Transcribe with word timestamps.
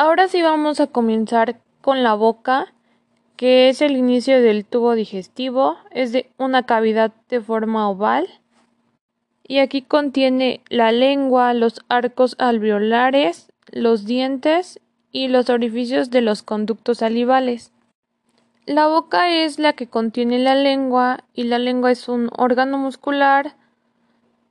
Ahora 0.00 0.28
sí 0.28 0.42
vamos 0.42 0.78
a 0.78 0.86
comenzar 0.86 1.58
con 1.80 2.04
la 2.04 2.14
boca, 2.14 2.72
que 3.34 3.68
es 3.68 3.82
el 3.82 3.96
inicio 3.96 4.40
del 4.40 4.64
tubo 4.64 4.94
digestivo. 4.94 5.76
Es 5.90 6.12
de 6.12 6.30
una 6.38 6.62
cavidad 6.66 7.10
de 7.28 7.40
forma 7.40 7.90
oval. 7.90 8.28
Y 9.42 9.58
aquí 9.58 9.82
contiene 9.82 10.60
la 10.68 10.92
lengua, 10.92 11.52
los 11.52 11.80
arcos 11.88 12.36
alveolares, 12.38 13.50
los 13.72 14.04
dientes 14.04 14.78
y 15.10 15.26
los 15.26 15.50
orificios 15.50 16.10
de 16.10 16.20
los 16.20 16.44
conductos 16.44 16.98
salivales. 16.98 17.72
La 18.66 18.86
boca 18.86 19.32
es 19.32 19.58
la 19.58 19.72
que 19.72 19.88
contiene 19.88 20.38
la 20.38 20.54
lengua 20.54 21.24
y 21.34 21.42
la 21.42 21.58
lengua 21.58 21.90
es 21.90 22.08
un 22.08 22.30
órgano 22.36 22.78
muscular 22.78 23.56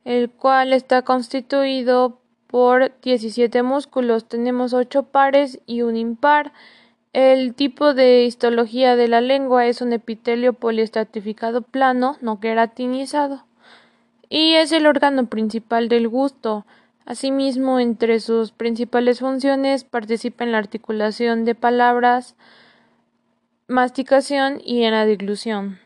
el 0.03 0.29
cual 0.29 0.73
está 0.73 1.03
constituido 1.03 2.19
por 2.47 2.91
17 3.01 3.61
músculos. 3.63 4.27
Tenemos 4.27 4.73
8 4.73 5.03
pares 5.03 5.59
y 5.65 5.81
un 5.81 5.95
impar. 5.95 6.53
El 7.13 7.53
tipo 7.53 7.93
de 7.93 8.25
histología 8.25 8.95
de 8.95 9.07
la 9.07 9.21
lengua 9.21 9.65
es 9.65 9.81
un 9.81 9.93
epitelio 9.93 10.53
poliestratificado 10.53 11.61
plano, 11.61 12.17
no 12.21 12.39
queratinizado, 12.39 13.45
y 14.29 14.53
es 14.53 14.71
el 14.71 14.85
órgano 14.85 15.27
principal 15.27 15.89
del 15.89 16.07
gusto. 16.07 16.65
Asimismo, 17.05 17.79
entre 17.79 18.19
sus 18.19 18.51
principales 18.51 19.21
funciones 19.21 19.83
participa 19.85 20.43
en 20.43 20.51
la 20.51 20.57
articulación 20.57 21.45
de 21.45 21.55
palabras, 21.55 22.35
masticación 23.67 24.61
y 24.63 24.83
en 24.83 24.91
la 24.91 25.05
diglución. 25.05 25.79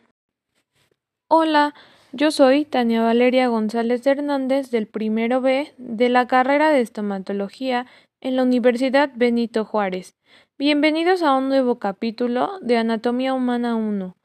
Hola, 1.27 1.73
yo 2.13 2.31
soy 2.31 2.65
Tania 2.65 3.03
Valeria 3.03 3.47
González 3.47 4.05
Hernández 4.05 4.69
del 4.69 4.85
primero 4.85 5.39
B 5.39 5.73
de 5.77 6.09
la 6.09 6.27
carrera 6.27 6.69
de 6.69 6.81
estomatología 6.81 7.85
en 8.19 8.35
la 8.35 8.43
Universidad 8.43 9.11
Benito 9.15 9.63
Juárez. 9.63 10.15
Bienvenidos 10.57 11.23
a 11.23 11.33
un 11.35 11.47
nuevo 11.47 11.79
capítulo 11.79 12.59
de 12.61 12.77
Anatomía 12.77 13.33
Humana 13.33 13.75
1. 13.75 14.17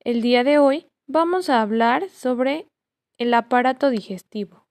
El 0.00 0.22
día 0.22 0.42
de 0.42 0.58
hoy 0.58 0.86
vamos 1.06 1.50
a 1.50 1.60
hablar 1.60 2.08
sobre 2.08 2.66
el 3.18 3.34
aparato 3.34 3.90
digestivo. 3.90 4.64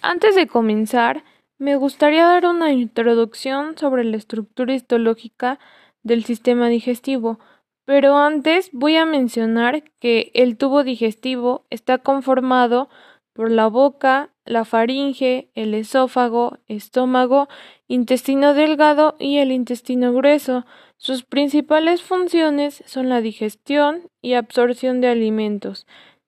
Antes 0.00 0.36
de 0.36 0.46
comenzar, 0.46 1.24
me 1.58 1.74
gustaría 1.74 2.24
dar 2.24 2.46
una 2.46 2.70
introducción 2.72 3.76
sobre 3.76 4.04
la 4.04 4.16
estructura 4.16 4.74
histológica 4.74 5.58
del 6.04 6.24
sistema 6.24 6.68
digestivo, 6.68 7.40
pero 7.88 8.18
antes 8.18 8.68
voy 8.74 8.96
a 8.96 9.06
mencionar 9.06 9.82
que 9.98 10.30
el 10.34 10.58
tubo 10.58 10.84
digestivo 10.84 11.64
está 11.70 11.96
conformado 11.96 12.90
por 13.32 13.50
la 13.50 13.66
boca, 13.66 14.28
la 14.44 14.66
faringe, 14.66 15.50
el 15.54 15.72
esófago, 15.72 16.58
estómago, 16.66 17.48
intestino 17.86 18.52
delgado 18.52 19.16
y 19.18 19.38
el 19.38 19.52
intestino 19.52 20.12
grueso. 20.12 20.66
Sus 20.98 21.24
principales 21.24 22.02
funciones 22.02 22.82
son 22.84 23.08
la 23.08 23.22
digestión 23.22 24.10
y 24.20 24.34
absorción 24.34 25.00
de 25.00 25.08
alimentos. 25.08 25.86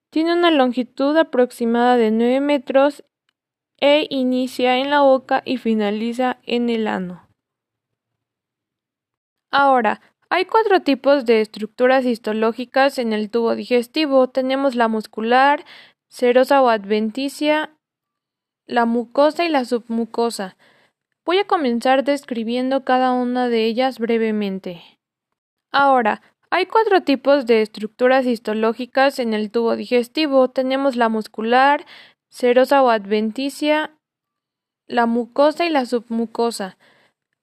Tiene 0.09 0.33
una 0.33 0.51
longitud 0.51 1.15
aproximada 1.15 1.99
de 1.99 2.11
9 2.11 2.41
metros 2.41 3.05
e 3.77 4.07
inicia 4.09 4.79
en 4.79 4.89
la 4.89 5.03
boca 5.03 5.43
y 5.45 5.59
finaliza 5.59 6.39
en 6.47 6.71
el 6.71 6.87
ano. 6.87 7.29
Ahora, 9.51 10.01
hay 10.33 10.45
cuatro 10.45 10.81
tipos 10.81 11.27
de 11.27 11.41
estructuras 11.41 12.07
histológicas 12.07 12.99
en 12.99 13.13
el 13.13 13.31
tubo 13.31 13.57
digestivo. 13.57 14.29
Tenemos 14.29 14.77
la 14.77 14.87
muscular, 14.87 15.65
serosa 16.09 16.63
o 16.63 16.69
adventicia, 16.69 17.75
la 18.65 18.87
mucosa 18.87 19.45
y 19.45 19.49
la 19.49 19.65
submucosa. 19.65 20.57
Voy 21.25 21.39
a 21.39 21.49
comenzar 21.49 22.05
describiendo 22.05 22.85
cada 22.85 23.11
una 23.11 23.49
de 23.49 23.65
ellas 23.67 23.99
brevemente. 23.99 24.83
Ahora, 25.73 26.23
hay 26.49 26.67
cuatro 26.67 27.03
tipos 27.03 27.45
de 27.47 27.63
estructuras 27.63 28.25
histológicas 28.25 29.19
en 29.19 29.35
el 29.35 29.51
tubo 29.51 29.75
digestivo. 29.75 30.49
Tenemos 30.49 30.95
la 30.95 31.09
muscular, 31.09 31.85
serosa 32.29 32.85
o 32.85 32.91
adventicia, 32.91 33.97
la 34.87 35.07
mucosa 35.07 35.67
y 35.67 35.71
la 35.71 35.87
submucosa. 35.87 36.79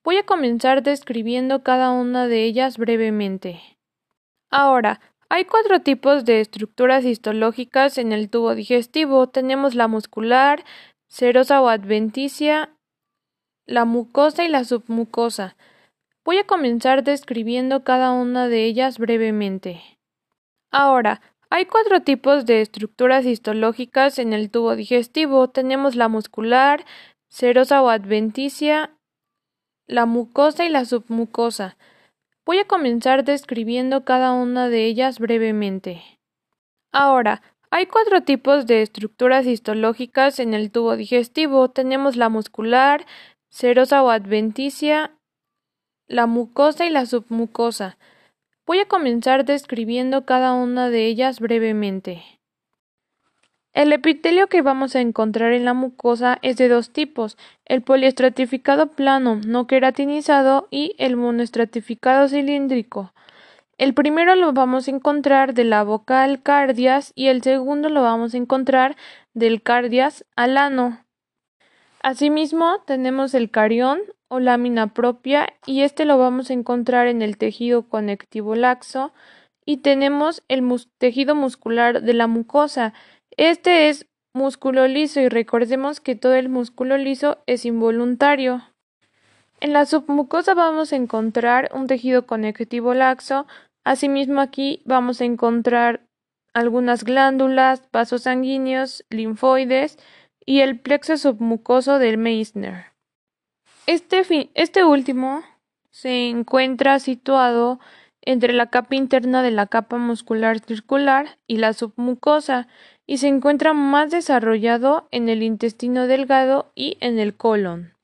Voy 0.08 0.16
a 0.16 0.24
comenzar 0.24 0.82
describiendo 0.82 1.62
cada 1.62 1.90
una 1.90 2.28
de 2.28 2.44
ellas 2.44 2.78
brevemente. 2.78 3.60
Ahora, 4.50 5.02
hay 5.28 5.44
cuatro 5.44 5.82
tipos 5.82 6.24
de 6.24 6.40
estructuras 6.40 7.04
histológicas 7.04 7.98
en 7.98 8.12
el 8.12 8.30
tubo 8.30 8.54
digestivo. 8.54 9.28
Tenemos 9.28 9.74
la 9.74 9.86
muscular, 9.86 10.64
serosa 11.08 11.60
o 11.60 11.68
adventicia, 11.68 12.74
la 13.66 13.84
mucosa 13.84 14.44
y 14.44 14.48
la 14.48 14.64
submucosa. 14.64 15.58
Voy 16.24 16.38
a 16.38 16.46
comenzar 16.46 17.04
describiendo 17.04 17.84
cada 17.84 18.10
una 18.12 18.48
de 18.48 18.64
ellas 18.64 18.96
brevemente. 18.96 19.82
Ahora, 20.70 21.20
hay 21.50 21.66
cuatro 21.66 22.00
tipos 22.00 22.46
de 22.46 22.62
estructuras 22.62 23.26
histológicas 23.26 24.18
en 24.18 24.32
el 24.32 24.50
tubo 24.50 24.74
digestivo. 24.74 25.50
Tenemos 25.50 25.96
la 25.96 26.08
muscular, 26.08 26.86
serosa 27.28 27.82
o 27.82 27.90
adventicia, 27.90 28.97
la 29.88 30.04
mucosa 30.06 30.66
y 30.66 30.68
la 30.68 30.84
submucosa. 30.84 31.76
Voy 32.44 32.58
a 32.58 32.66
comenzar 32.66 33.24
describiendo 33.24 34.04
cada 34.04 34.32
una 34.32 34.68
de 34.68 34.84
ellas 34.84 35.18
brevemente. 35.18 36.02
Ahora, 36.92 37.42
hay 37.70 37.86
cuatro 37.86 38.22
tipos 38.22 38.66
de 38.66 38.82
estructuras 38.82 39.46
histológicas 39.46 40.38
en 40.40 40.54
el 40.54 40.70
tubo 40.70 40.96
digestivo. 40.96 41.70
Tenemos 41.70 42.16
la 42.16 42.28
muscular, 42.28 43.06
serosa 43.48 44.02
o 44.02 44.10
adventicia, 44.10 45.12
la 46.06 46.26
mucosa 46.26 46.86
y 46.86 46.90
la 46.90 47.06
submucosa. 47.06 47.98
Voy 48.66 48.80
a 48.80 48.88
comenzar 48.88 49.46
describiendo 49.46 50.26
cada 50.26 50.52
una 50.52 50.90
de 50.90 51.06
ellas 51.06 51.40
brevemente. 51.40 52.37
El 53.78 53.92
epitelio 53.92 54.48
que 54.48 54.60
vamos 54.60 54.96
a 54.96 55.00
encontrar 55.00 55.52
en 55.52 55.64
la 55.64 55.72
mucosa 55.72 56.40
es 56.42 56.56
de 56.56 56.68
dos 56.68 56.90
tipos, 56.90 57.38
el 57.64 57.80
poliestratificado 57.80 58.88
plano 58.88 59.40
no 59.46 59.68
queratinizado 59.68 60.66
y 60.72 60.96
el 60.98 61.14
monoestratificado 61.14 62.26
cilíndrico. 62.26 63.14
El 63.76 63.94
primero 63.94 64.34
lo 64.34 64.52
vamos 64.52 64.88
a 64.88 64.90
encontrar 64.90 65.54
de 65.54 65.62
la 65.62 65.84
boca 65.84 66.24
al 66.24 66.42
cardias 66.42 67.12
y 67.14 67.28
el 67.28 67.40
segundo 67.40 67.88
lo 67.88 68.02
vamos 68.02 68.34
a 68.34 68.38
encontrar 68.38 68.96
del 69.32 69.62
cardias 69.62 70.24
al 70.34 70.56
ano. 70.56 71.04
Asimismo, 72.02 72.82
tenemos 72.84 73.32
el 73.32 73.48
carión 73.48 74.00
o 74.26 74.40
lámina 74.40 74.92
propia 74.92 75.50
y 75.66 75.82
este 75.82 76.04
lo 76.04 76.18
vamos 76.18 76.50
a 76.50 76.54
encontrar 76.54 77.06
en 77.06 77.22
el 77.22 77.38
tejido 77.38 77.88
conectivo 77.88 78.56
laxo 78.56 79.12
y 79.64 79.76
tenemos 79.76 80.42
el 80.48 80.64
tejido 80.96 81.36
muscular 81.36 82.02
de 82.02 82.14
la 82.14 82.26
mucosa 82.26 82.92
este 83.38 83.88
es 83.88 84.06
músculo 84.34 84.88
liso 84.88 85.20
y 85.20 85.28
recordemos 85.28 86.00
que 86.00 86.16
todo 86.16 86.34
el 86.34 86.48
músculo 86.48 86.98
liso 86.98 87.38
es 87.46 87.64
involuntario. 87.64 88.62
En 89.60 89.72
la 89.72 89.86
submucosa 89.86 90.54
vamos 90.54 90.92
a 90.92 90.96
encontrar 90.96 91.70
un 91.72 91.86
tejido 91.86 92.26
conectivo 92.26 92.94
laxo, 92.94 93.46
asimismo 93.84 94.40
aquí 94.40 94.82
vamos 94.84 95.20
a 95.20 95.24
encontrar 95.24 96.02
algunas 96.52 97.04
glándulas, 97.04 97.88
vasos 97.92 98.22
sanguíneos, 98.22 99.04
linfoides 99.08 99.98
y 100.44 100.60
el 100.60 100.80
plexo 100.80 101.16
submucoso 101.16 102.00
del 102.00 102.18
Meissner. 102.18 102.86
Este, 103.86 104.50
este 104.54 104.84
último 104.84 105.44
se 105.92 106.28
encuentra 106.28 106.98
situado 106.98 107.78
entre 108.22 108.52
la 108.52 108.66
capa 108.66 108.94
interna 108.94 109.42
de 109.42 109.50
la 109.50 109.66
capa 109.66 109.96
muscular 109.96 110.60
circular 110.60 111.38
y 111.46 111.58
la 111.58 111.72
submucosa 111.72 112.68
y 113.06 113.18
se 113.18 113.28
encuentra 113.28 113.72
más 113.72 114.10
desarrollado 114.10 115.08
en 115.10 115.28
el 115.28 115.42
intestino 115.42 116.06
delgado 116.06 116.70
y 116.74 116.98
en 117.00 117.18
el 117.18 117.34
colon. 117.36 117.94